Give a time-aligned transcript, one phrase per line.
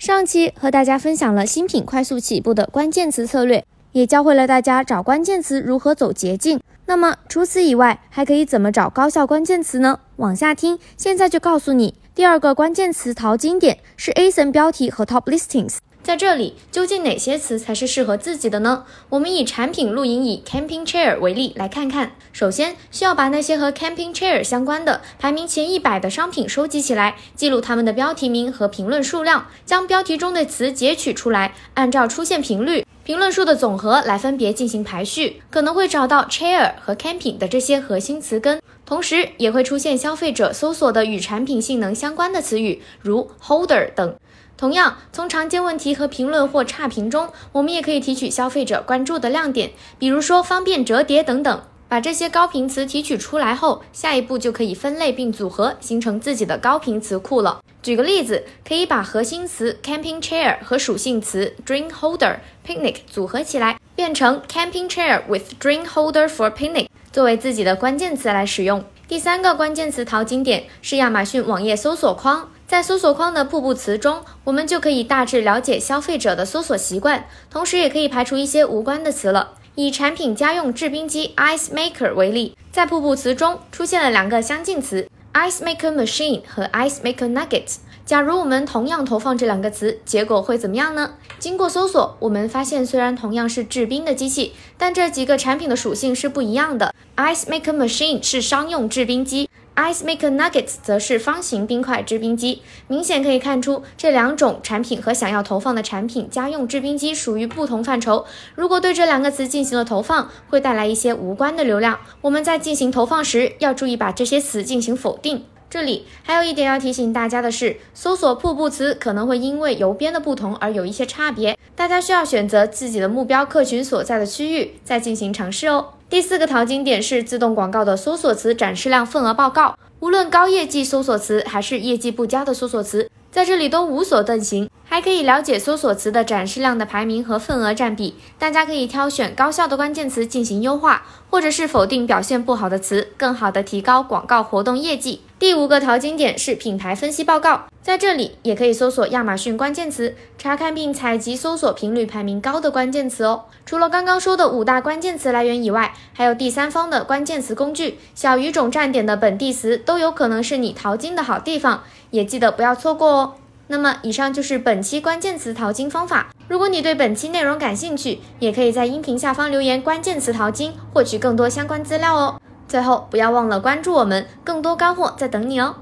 [0.00, 3.62] 上期和大家分享了新品快速起步的关键词策略，
[3.92, 6.58] 也教会了大家找关键词如何走捷径。
[6.86, 10.00] 那么除此以外，还可以怎么找高效关键词呢？
[10.16, 11.92] 往下听，现在就告诉你。
[12.14, 15.76] 第二个关键词淘金点是 ASIN 标题和 Top Listings。
[16.10, 18.84] 在这里，究竟哪些词才是适合自己的呢？
[19.10, 22.10] 我们以产品露营椅 Camping Chair 为例来看看。
[22.32, 44.16] 首先，需要把那些和 Camping Chair 相关的排名前一百的商品收集起来，记录它们的标题名和评论数量，将标题中的词截取出来，按照出现频率、评论数的总和来分别进行排序，可能会找到 Chair 和 Camping 的这些核心词根，同时也会出现消费者搜索的与产品性能相关的词语，如 Holder 等。
[44.60, 51.62] 同样，从常见问题和评论或差评中，我们也可以提取消费者关注的亮点，比如说方便折叠等等。
[51.88, 57.60] 把这些高频词提取出来后，下一步就可以分类并组合，形成自己的高频词库了。
[57.82, 62.36] 举个例子，可以把核心词 camping chair 和属性词 drink holder
[62.66, 68.84] picnic 组合起来，变成 camping chair with drink holder for picnic，作为自己的关键词来使用。
[69.10, 72.48] 第三个关键词淘金点是亚马逊网页搜索框。
[72.68, 79.54] 在搜索框的瀑布词中，我们就可以大致了解消费者的搜索习惯，同时也可以排除一些无关的词了。
[79.74, 87.78] 以产品家用制冰机 Ice Maker 为例，在瀑布词中出现了两个相近词 Ice Maker Machine 和 Ice Maker Nuggets。
[88.10, 91.12] 假如我们同样投放这两个词，结果会怎么样呢？
[91.38, 96.92] 经过搜索，我们发现虽然同样是制冰的机器，但这几个产品的属性是不一样的。
[97.14, 99.48] Ice Maker Machine 是商用制冰机。
[99.76, 108.26] Ice Maker Nuggets 则是方形冰块制冰机，明显可以看出这两种产品和想要投放的产品家用制冰机属于不同范畴。
[108.56, 112.00] 如果对这两个词进行了投放，会带来一些无关的流量。
[112.22, 115.44] 我们在进行投放时要注意把这些词进行否定。
[115.70, 125.90] 这里还有一点要提醒大家的是，搜索瀑布词可能会因为邮编的不同而有一些差别，大家需要选择自己的目标客群所在的区域再进行尝试哦。
[126.08, 129.78] 第四个淘金点是自动广告的搜索词展示量份额报告。
[130.00, 134.69] 无论高业绩搜索词还是业绩不佳的搜索词，在这里都无所遁形。
[134.90, 138.16] 还可以了解搜索词的展示量的排名和份额占比。
[138.40, 145.20] 大家可以挑选高效的关键词进行优化，或者是否定表现不好的词，更好的提高广告活动业绩。
[145.38, 147.66] 第五个淘金点是品牌分析报告。
[147.80, 153.44] 在这里也可以搜索亚马逊关键词，查看并采集搜索频率排名高的关键词哦。
[153.64, 163.34] 除了刚刚说的五大关键词来源以外，还有第三方的关键词工具，小语种站点的本地词都有可能是你淘金的好地方，也记得不要错过哦。
[163.72, 166.26] 那么以上就是本期关键词淘金方法。
[166.48, 172.40] 如果你对本期内容感兴趣，也可以在音频下方留言关键词淘金，获取更多相关资料哦。
[172.66, 175.76] 最后不要忘了关注我们，更多干货在等你哦。